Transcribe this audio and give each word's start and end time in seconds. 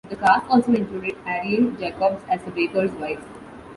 The 0.09 0.15
cast 0.15 0.49
also 0.49 0.73
included 0.73 1.15
Arielle 1.27 1.77
Jacobs 1.77 2.23
as 2.27 2.41
The 2.43 2.49
Bakers 2.49 2.89
Wife. 2.93 3.23